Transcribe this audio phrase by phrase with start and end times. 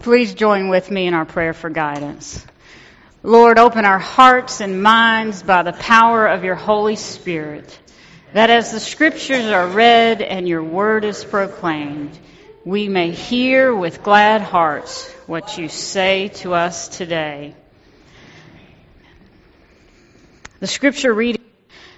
[0.00, 2.46] Please join with me in our prayer for guidance.
[3.24, 7.78] Lord, open our hearts and minds by the power of your Holy Spirit,
[8.32, 12.16] that as the scriptures are read and your word is proclaimed,
[12.64, 17.56] we may hear with glad hearts what you say to us today.
[20.60, 21.42] The scripture reading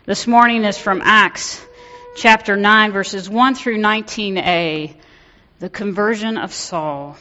[0.06, 1.62] this morning is from Acts
[2.16, 4.94] chapter 9, verses 1 through 19a,
[5.58, 7.18] the conversion of Saul.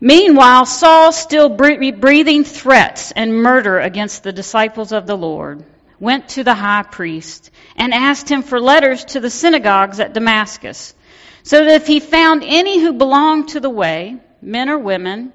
[0.00, 5.64] Meanwhile, Saul, still breathing threats and murder against the disciples of the Lord,
[5.98, 10.94] went to the high priest and asked him for letters to the synagogues at Damascus,
[11.42, 15.32] so that if he found any who belonged to the way, men or women,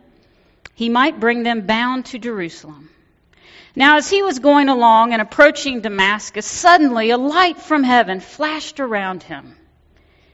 [0.75, 2.89] he might bring them bound to Jerusalem.
[3.75, 8.79] Now, as he was going along and approaching Damascus, suddenly a light from heaven flashed
[8.79, 9.57] around him.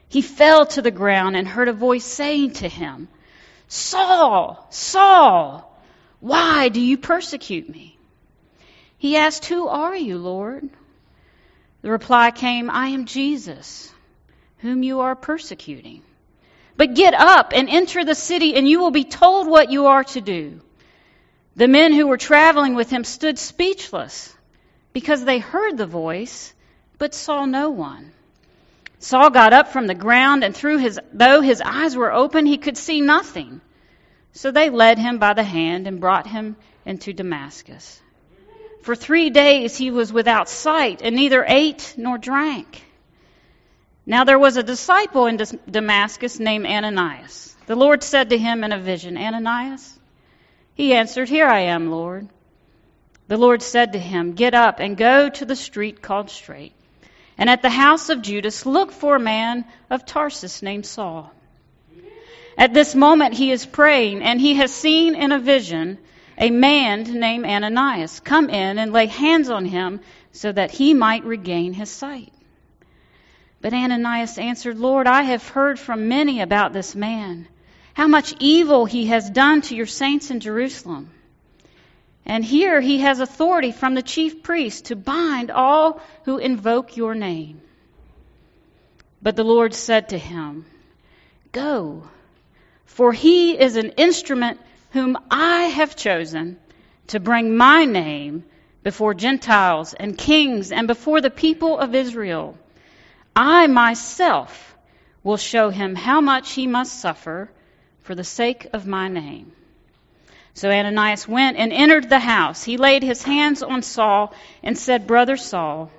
[0.08, 3.08] He fell to the ground and heard a voice saying to him,
[3.70, 5.80] Saul, Saul,
[6.20, 7.98] why do you persecute me?
[8.98, 10.68] He asked, Who are you, Lord?
[11.84, 13.94] The reply came, I am Jesus,
[14.58, 16.02] whom you are persecuting.
[16.76, 20.04] But get up and enter the city, and you will be told what you are
[20.06, 20.60] to do.
[21.56, 24.36] The men who were traveling with him stood speechless
[24.94, 26.54] because they heard the voice
[26.98, 28.12] but saw no one.
[29.00, 32.58] Saul got up from the ground and through his though his eyes were open he
[32.58, 33.62] could see nothing.
[34.34, 38.02] So they led him by the hand and brought him into Damascus.
[38.84, 42.84] For 3 days he was without sight and neither ate nor drank.
[44.06, 47.56] Now there was a disciple in Damascus named Ananias.
[47.68, 50.00] The Lord said to him in a vision, Ananias,
[50.74, 52.28] he answered, Here I am, Lord.
[53.28, 56.74] The Lord said to him, Get up and go to the street called Straight,
[57.38, 61.32] and at the house of Judas look for a man of Tarsus named Saul.
[62.60, 65.98] At this moment he is praying, and he has seen in a vision
[66.38, 70.02] a man named Ananias come in and lay hands on him
[70.34, 72.34] so that he might regain his sight.
[73.62, 77.48] But Ananias answered, Lord, I have heard from many about this man
[77.94, 81.12] how much evil he has done to your saints in Jerusalem.
[82.26, 87.16] And here he has authority from the chief priest to bind all who invoke your
[87.16, 87.62] name.
[89.22, 90.66] But the Lord said to him,
[91.54, 92.04] Go,
[92.90, 94.60] for he is an instrument
[94.92, 96.58] whom I have chosen
[97.08, 98.44] to bring my name
[98.84, 102.58] before Gentiles and kings and before the people of Israel.
[103.36, 104.76] I myself
[105.24, 107.52] will show him how much he must suffer
[108.02, 109.52] for the sake of my name.
[110.56, 112.64] So Ananias went and entered the house.
[112.64, 114.34] He laid his hands on Saul
[114.64, 115.92] and said, Brother Saul,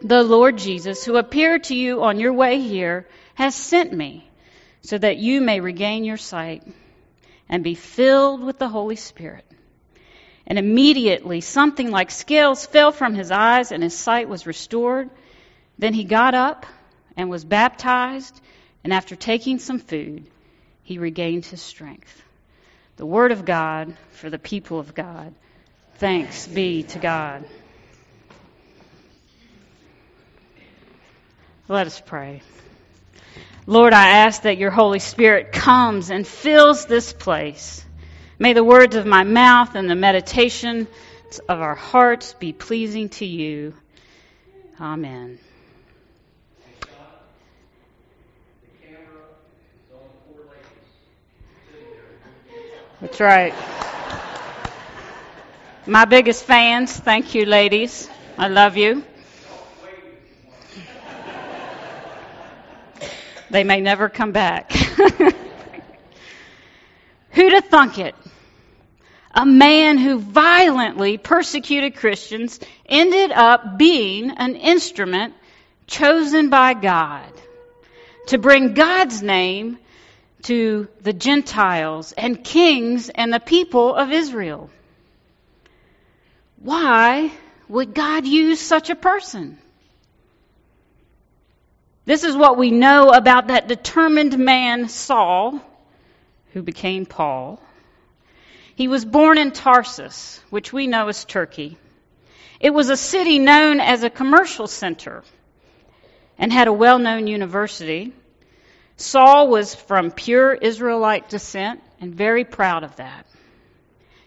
[0.00, 4.30] the Lord Jesus, who appeared to you on your way here, has sent me
[4.86, 6.62] so that you may regain your sight
[7.48, 9.44] and be filled with the Holy Spirit.
[10.46, 15.10] And immediately something like scales fell from his eyes and his sight was restored.
[15.76, 16.66] Then he got up
[17.16, 18.40] and was baptized,
[18.84, 20.26] and after taking some food,
[20.84, 22.22] he regained his strength.
[22.96, 25.34] The Word of God for the people of God.
[25.96, 27.44] Thanks be to God.
[31.68, 32.42] Let us pray.
[33.68, 37.84] Lord, I ask that your Holy Spirit comes and fills this place.
[38.38, 40.86] May the words of my mouth and the meditation
[41.48, 43.74] of our hearts be pleasing to you.
[44.80, 45.40] Amen.
[53.00, 53.54] That's right.
[55.86, 58.08] My biggest fans, thank you, ladies.
[58.38, 59.04] I love you.
[63.50, 64.72] They may never come back.
[67.30, 68.14] Who'd have thunk it?
[69.32, 75.34] A man who violently persecuted Christians ended up being an instrument
[75.86, 77.30] chosen by God
[78.28, 79.78] to bring God's name
[80.44, 84.70] to the Gentiles and kings and the people of Israel.
[86.60, 87.30] Why
[87.68, 89.58] would God use such a person?
[92.06, 95.60] This is what we know about that determined man, Saul,
[96.52, 97.60] who became Paul.
[98.76, 101.76] He was born in Tarsus, which we know as Turkey.
[102.60, 105.24] It was a city known as a commercial center
[106.38, 108.12] and had a well known university.
[108.96, 113.26] Saul was from pure Israelite descent and very proud of that.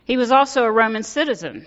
[0.03, 1.65] He was also a Roman citizen.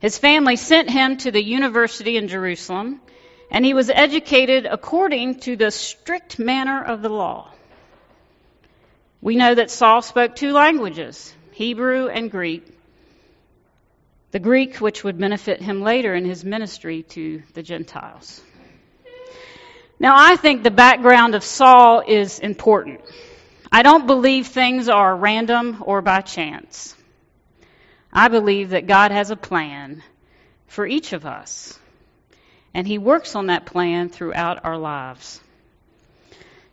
[0.00, 3.00] His family sent him to the university in Jerusalem,
[3.50, 7.50] and he was educated according to the strict manner of the law.
[9.20, 12.66] We know that Saul spoke two languages, Hebrew and Greek.
[14.30, 18.42] The Greek, which would benefit him later in his ministry to the Gentiles.
[19.98, 23.00] Now, I think the background of Saul is important.
[23.72, 26.94] I don't believe things are random or by chance.
[28.12, 30.02] I believe that God has a plan
[30.68, 31.78] for each of us,
[32.78, 35.40] and He works on that plan throughout our lives.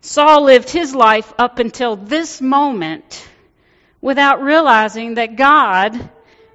[0.02, 3.28] Saul lived his life up until this moment
[4.02, 5.98] without realizing that God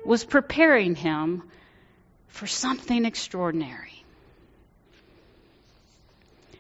[0.06, 1.43] was preparing him
[2.29, 4.05] for something extraordinary.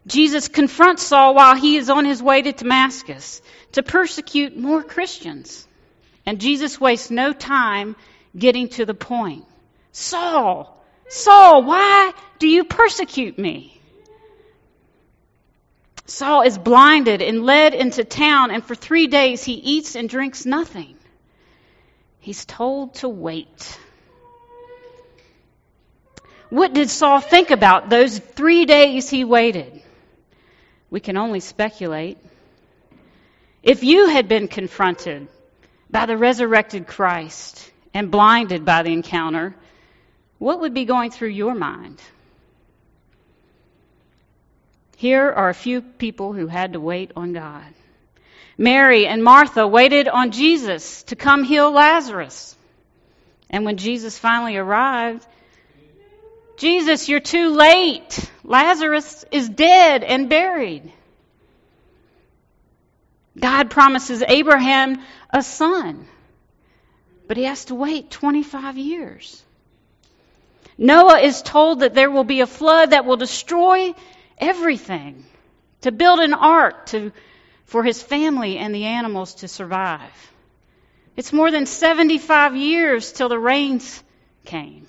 [0.04, 3.40] Jesus confronts Saul while he is on his way to Damascus
[3.70, 5.64] to persecute more Christians.
[6.26, 7.94] And Jesus wastes no time
[8.36, 9.44] getting to the point.
[9.92, 10.79] Saul,
[11.10, 13.80] Saul, why do you persecute me?
[16.06, 20.46] Saul is blinded and led into town, and for three days he eats and drinks
[20.46, 20.96] nothing.
[22.20, 23.78] He's told to wait.
[26.48, 29.82] What did Saul think about those three days he waited?
[30.90, 32.18] We can only speculate.
[33.64, 35.26] If you had been confronted
[35.90, 39.56] by the resurrected Christ and blinded by the encounter,
[40.40, 42.00] what would be going through your mind?
[44.96, 47.74] Here are a few people who had to wait on God.
[48.56, 52.56] Mary and Martha waited on Jesus to come heal Lazarus.
[53.50, 55.26] And when Jesus finally arrived,
[56.56, 58.30] Jesus, you're too late.
[58.42, 60.90] Lazarus is dead and buried.
[63.38, 66.06] God promises Abraham a son,
[67.28, 69.44] but he has to wait 25 years.
[70.80, 73.94] Noah is told that there will be a flood that will destroy
[74.38, 75.26] everything
[75.82, 77.12] to build an ark to,
[77.66, 80.32] for his family and the animals to survive.
[81.16, 84.02] It's more than 75 years till the rains
[84.46, 84.86] came.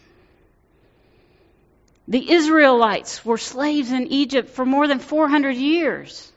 [2.08, 6.32] The Israelites were slaves in Egypt for more than 400 years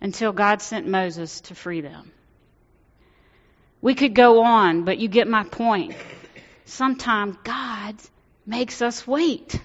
[0.00, 2.10] until God sent Moses to free them.
[3.80, 5.94] We could go on, but you get my point.
[6.64, 7.94] Sometimes God
[8.46, 9.60] makes us wait.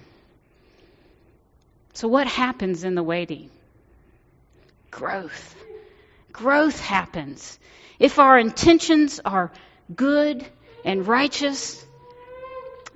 [1.94, 3.50] So, what happens in the waiting?
[4.90, 5.54] Growth.
[6.32, 7.58] Growth happens.
[7.98, 9.52] If our intentions are
[9.94, 10.44] good
[10.84, 11.84] and righteous,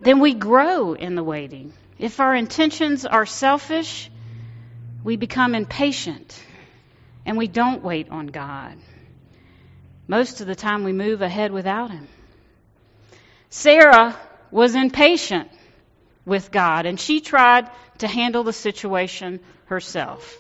[0.01, 1.73] then we grow in the waiting.
[1.99, 4.11] If our intentions are selfish,
[5.05, 6.39] we become impatient
[7.25, 8.77] and we don't wait on God.
[10.09, 12.07] Most of the time, we move ahead without Him.
[13.51, 14.17] Sarah
[14.51, 15.51] was impatient
[16.27, 20.37] with God and she tried to handle the situation herself.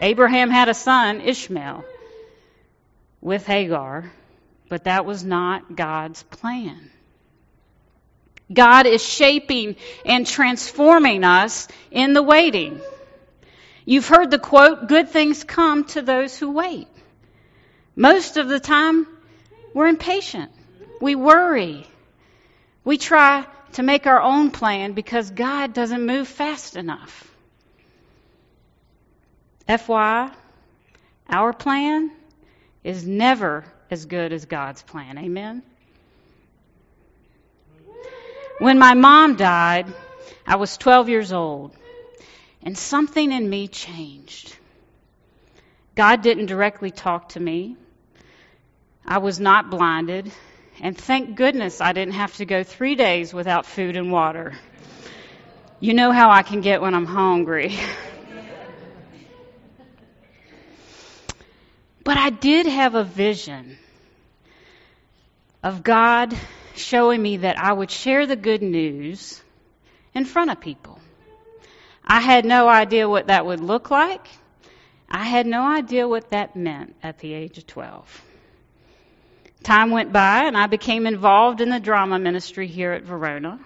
[0.00, 1.84] Abraham had a son, Ishmael,
[3.20, 4.12] with Hagar,
[4.68, 6.90] but that was not God's plan.
[8.52, 12.80] God is shaping and transforming us in the waiting.
[13.84, 16.88] You've heard the quote, good things come to those who wait.
[17.96, 19.06] Most of the time,
[19.74, 20.52] we're impatient.
[21.00, 21.86] We worry.
[22.84, 27.28] We try to make our own plan because God doesn't move fast enough.
[29.66, 30.30] FY,
[31.28, 32.10] our plan
[32.82, 35.18] is never as good as God's plan.
[35.18, 35.62] Amen?
[38.58, 39.86] When my mom died,
[40.46, 41.76] I was 12 years old,
[42.62, 44.56] and something in me changed.
[45.94, 47.76] God didn't directly talk to me.
[49.06, 50.32] I was not blinded.
[50.80, 54.54] And thank goodness I didn't have to go three days without food and water.
[55.80, 57.76] You know how I can get when I'm hungry.
[62.04, 63.76] but I did have a vision
[65.62, 66.36] of God
[66.76, 69.42] showing me that I would share the good news
[70.14, 71.00] in front of people.
[72.04, 74.26] I had no idea what that would look like.
[75.10, 78.22] I had no idea what that meant at the age of 12.
[79.62, 83.58] Time went by, and I became involved in the drama ministry here at Verona.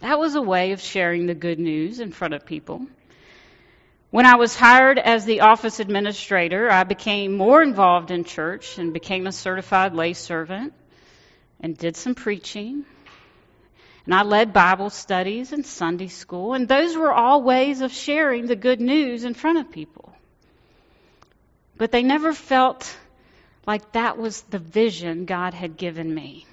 [0.00, 2.86] That was a way of sharing the good news in front of people.
[4.10, 8.94] When I was hired as the office administrator, I became more involved in church and
[8.94, 10.72] became a certified lay servant
[11.60, 12.86] and did some preaching.
[14.06, 18.46] And I led Bible studies and Sunday school, and those were all ways of sharing
[18.46, 20.10] the good news in front of people.
[21.76, 22.96] But they never felt
[23.66, 26.46] like that was the vision God had given me.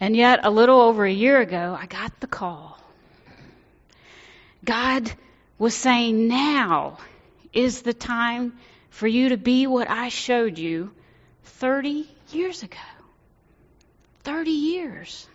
[0.00, 2.78] And yet, a little over a year ago, I got the call.
[4.64, 5.10] God
[5.58, 6.98] was saying, now
[7.52, 8.54] is the time
[8.90, 10.92] for you to be what I showed you
[11.44, 12.76] 30 years ago.
[14.24, 15.26] 30 years.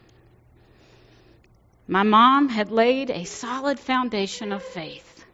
[1.87, 5.25] My mom had laid a solid foundation of faith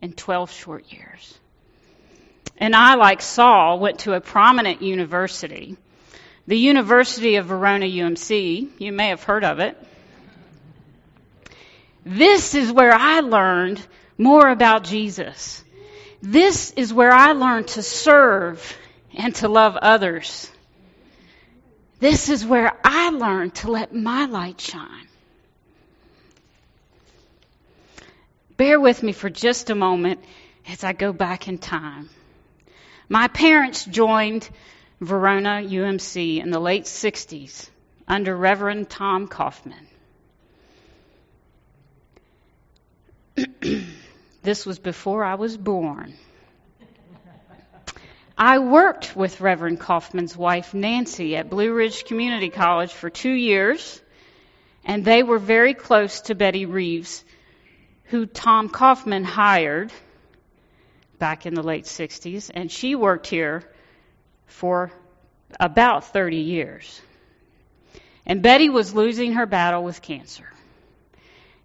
[0.00, 1.38] in 12 short years.
[2.58, 5.76] And I, like Saul, went to a prominent university,
[6.46, 8.68] the University of Verona UMC.
[8.78, 9.76] You may have heard of it.
[12.04, 13.84] This is where I learned
[14.18, 15.62] more about Jesus.
[16.20, 18.76] This is where I learned to serve
[19.16, 20.50] and to love others.
[22.00, 25.08] This is where I learned to let my light shine.
[28.56, 30.20] Bear with me for just a moment
[30.68, 32.10] as I go back in time.
[33.08, 34.48] My parents joined
[35.00, 37.68] Verona UMC in the late 60s
[38.06, 39.88] under Reverend Tom Kaufman.
[44.42, 46.14] this was before I was born.
[48.36, 54.00] I worked with Reverend Kaufman's wife, Nancy, at Blue Ridge Community College for two years,
[54.84, 57.24] and they were very close to Betty Reeves,
[58.04, 59.92] who Tom Kaufman hired
[61.22, 63.62] back in the late 60s, and she worked here
[64.46, 64.90] for
[65.60, 67.00] about 30 years.
[68.26, 70.48] And Betty was losing her battle with cancer.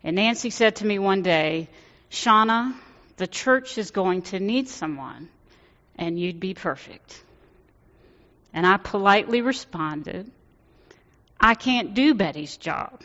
[0.03, 1.69] And Nancy said to me one day,
[2.11, 2.75] Shauna,
[3.15, 5.27] the church is going to need someone,
[5.97, 7.19] and you'd be perfect.
[8.53, 10.29] And I politely responded,
[11.41, 13.01] I can't do Betty's job.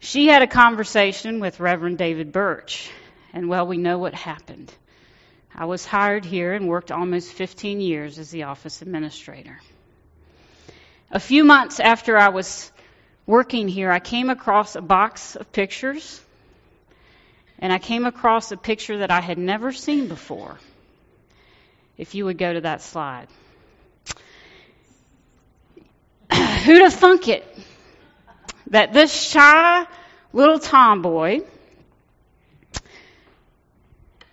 [0.00, 2.90] She had a conversation with Reverend David Birch,
[3.36, 4.72] and well, we know what happened.
[5.54, 9.60] I was hired here and worked almost 15 years as the office administrator.
[11.10, 12.72] A few months after I was
[13.26, 16.18] working here, I came across a box of pictures,
[17.58, 20.56] and I came across a picture that I had never seen before.
[21.98, 23.28] If you would go to that slide.
[26.32, 27.44] Who'd have thunk it
[28.68, 29.86] that this shy
[30.32, 31.42] little tomboy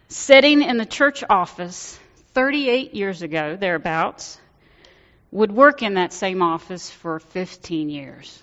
[0.10, 2.00] sitting in the church office
[2.34, 4.40] 38 years ago, thereabouts,
[5.32, 8.42] would work in that same office for 15 years.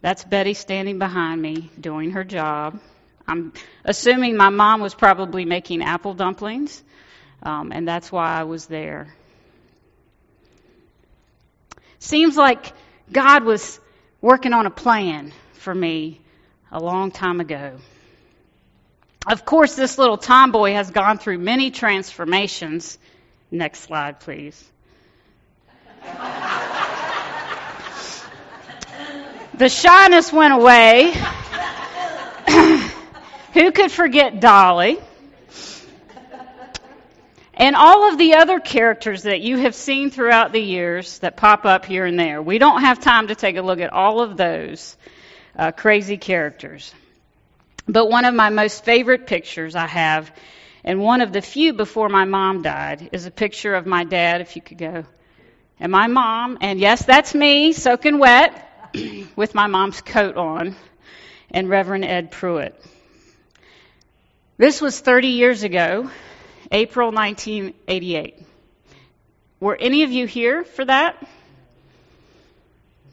[0.00, 2.80] That's Betty standing behind me doing her job.
[3.28, 3.52] I'm
[3.84, 6.82] assuming my mom was probably making apple dumplings,
[7.42, 9.14] um, and that's why I was there.
[11.98, 12.72] Seems like
[13.10, 13.80] God was
[14.20, 16.20] working on a plan for me
[16.70, 17.78] a long time ago.
[19.26, 22.96] Of course, this little tomboy has gone through many transformations.
[23.50, 24.64] Next slide, please.
[29.54, 31.12] the shyness went away.
[33.54, 34.98] Who could forget Dolly?
[37.54, 41.64] And all of the other characters that you have seen throughout the years that pop
[41.64, 42.40] up here and there.
[42.42, 44.96] We don't have time to take a look at all of those
[45.58, 46.94] uh, crazy characters.
[47.88, 50.32] But one of my most favorite pictures I have,
[50.84, 54.40] and one of the few before my mom died, is a picture of my dad,
[54.40, 55.04] if you could go,
[55.78, 58.92] and my mom, and yes, that's me, soaking wet,
[59.36, 60.74] with my mom's coat on,
[61.50, 62.80] and Reverend Ed Pruitt.
[64.58, 66.10] This was 30 years ago,
[66.72, 68.42] April 1988.
[69.60, 71.22] Were any of you here for that?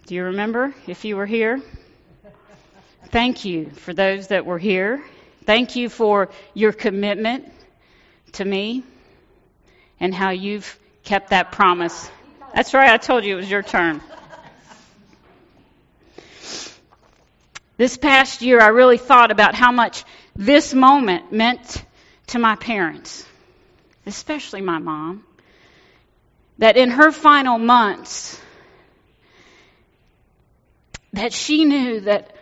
[0.08, 1.62] Do you remember if you were here?
[3.07, 5.03] Thank you for those that were here.
[5.45, 7.51] Thank you for your commitment
[8.33, 8.83] to me
[10.00, 12.10] and how you've kept that promise.
[12.53, 14.01] That's right, I told you it was your turn.
[17.75, 20.03] This past year, I really thought about how much
[20.36, 21.83] this moment meant
[22.27, 23.25] to my parents,
[24.05, 25.24] especially my mom.
[26.60, 28.39] That in her final months,
[31.13, 32.36] that she knew that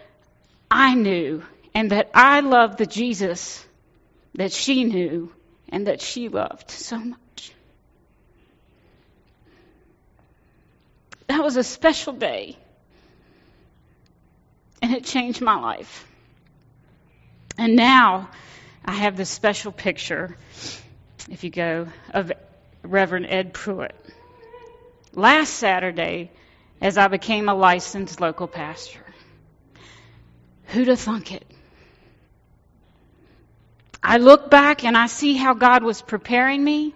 [0.72, 1.44] I knew
[1.76, 3.64] and that I loved the Jesus
[4.36, 5.32] that she knew
[5.68, 7.52] and that she loved so much.
[11.28, 12.58] That was a special day.
[14.82, 16.08] And it changed my life.
[17.58, 18.30] And now
[18.84, 20.38] I have this special picture,
[21.30, 22.32] if you go, of
[22.82, 23.96] Reverend Ed Pruitt.
[25.14, 26.32] Last Saturday,
[26.80, 29.02] as I became a licensed local pastor.
[30.72, 31.46] Who'd have thunk it?
[34.02, 36.96] I look back and I see how God was preparing me,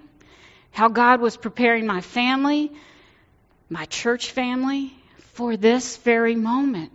[0.72, 2.72] how God was preparing my family,
[3.70, 4.94] my church family,
[5.34, 6.94] for this very moment.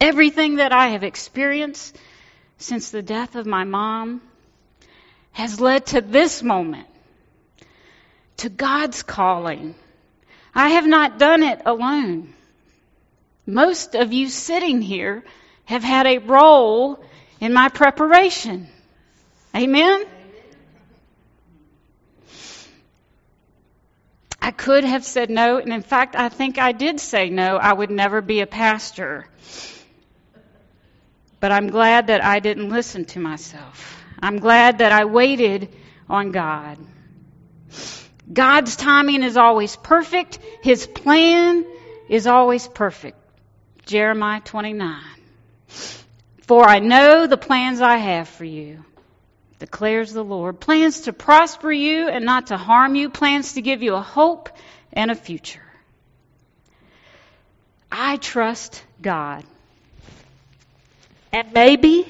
[0.00, 1.96] Everything that I have experienced
[2.58, 4.20] since the death of my mom
[5.32, 6.88] has led to this moment,
[8.38, 9.74] to God's calling.
[10.54, 12.34] I have not done it alone.
[13.46, 15.24] Most of you sitting here
[15.70, 16.98] have had a role
[17.38, 18.66] in my preparation.
[19.54, 20.04] Amen?
[24.42, 27.56] I could have said no, and in fact, I think I did say no.
[27.56, 29.28] I would never be a pastor.
[31.38, 34.02] But I'm glad that I didn't listen to myself.
[34.20, 35.68] I'm glad that I waited
[36.08, 36.78] on God.
[38.32, 40.40] God's timing is always perfect.
[40.62, 41.64] His plan
[42.08, 43.18] is always perfect.
[43.86, 45.19] Jeremiah 29.
[46.42, 48.84] For I know the plans I have for you,
[49.58, 50.58] declares the Lord.
[50.58, 54.50] Plans to prosper you and not to harm you, plans to give you a hope
[54.92, 55.62] and a future.
[57.90, 59.44] I trust God.
[61.32, 62.06] And maybe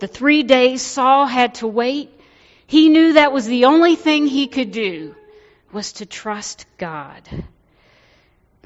[0.00, 2.10] the three days Saul had to wait,
[2.66, 5.14] he knew that was the only thing he could do
[5.72, 7.22] was to trust God.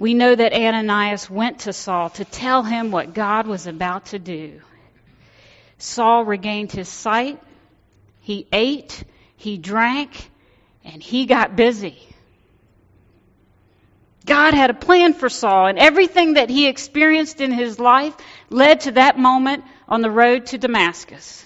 [0.02, 4.18] We know that Ananias went to Saul to tell him what God was about to
[4.18, 4.60] do.
[5.78, 7.40] Saul regained his sight,
[8.20, 9.04] he ate,
[9.36, 10.28] he drank,
[10.84, 11.96] and he got busy.
[14.26, 18.16] God had a plan for Saul, and everything that he experienced in his life
[18.50, 21.44] led to that moment on the road to Damascus.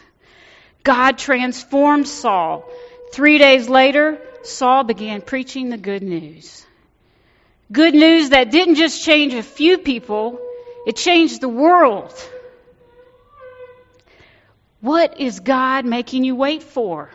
[0.83, 2.67] God transformed Saul.
[3.13, 6.66] Three days later, Saul began preaching the good news.
[7.71, 10.39] Good news that didn't just change a few people,
[10.87, 12.13] it changed the world.
[14.81, 17.11] What is God making you wait for?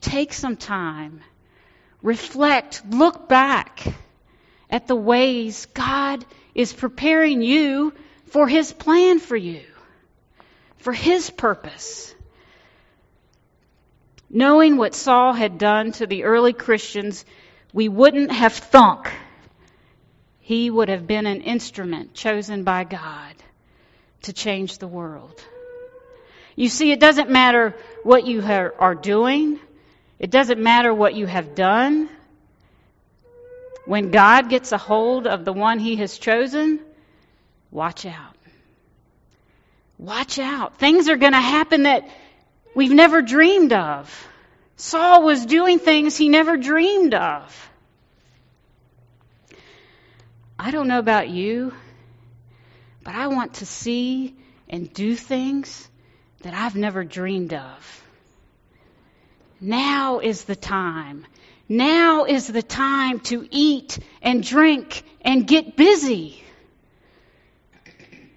[0.00, 1.20] Take some time,
[2.02, 3.84] reflect, look back
[4.68, 7.92] at the ways God is preparing you
[8.26, 9.62] for His plan for you,
[10.78, 12.12] for His purpose.
[14.28, 17.24] Knowing what Saul had done to the early Christians,
[17.72, 19.10] we wouldn't have thunk
[20.50, 23.34] he would have been an instrument chosen by God
[24.22, 25.40] to change the world.
[26.56, 29.60] You see, it doesn't matter what you are doing.
[30.18, 32.08] It doesn't matter what you have done.
[33.86, 36.80] When God gets a hold of the one he has chosen,
[37.70, 38.36] watch out.
[39.98, 40.78] Watch out.
[40.78, 42.08] Things are going to happen that
[42.74, 44.26] we've never dreamed of.
[44.80, 47.70] Saul was doing things he never dreamed of.
[50.58, 51.74] I don't know about you,
[53.04, 54.34] but I want to see
[54.70, 55.86] and do things
[56.40, 58.04] that I've never dreamed of.
[59.60, 61.26] Now is the time.
[61.68, 66.42] Now is the time to eat and drink and get busy.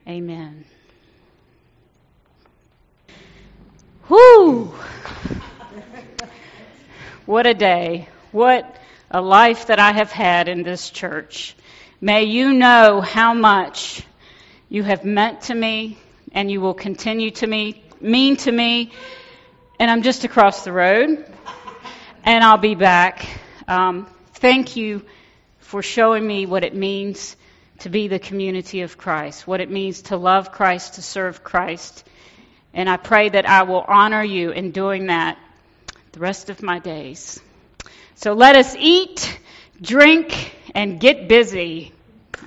[0.06, 0.66] Amen.
[4.10, 4.74] Whoo!
[7.26, 8.10] What a day.
[8.34, 8.76] What
[9.10, 11.56] a life that I have had in this church.
[12.02, 14.06] May you know how much
[14.68, 15.98] you have meant to me
[16.34, 18.92] and you will continue to me, mean to me.
[19.80, 21.26] And I'm just across the road
[22.26, 23.26] and I'll be back.
[23.70, 25.06] Um, thank you
[25.60, 27.38] for showing me what it means
[27.80, 32.04] to be the community of Christ, what it means to love Christ, to serve Christ.
[32.74, 35.38] And I pray that I will honor you in doing that
[36.14, 37.42] the rest of my days.
[38.16, 39.40] So let us eat,
[39.82, 41.92] drink, and get busy.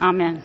[0.01, 0.43] Amen.